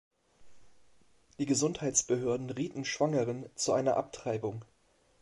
[1.37, 4.65] Die Gesundheitsbehörden rieten Schwangeren zu einer Abtreibung.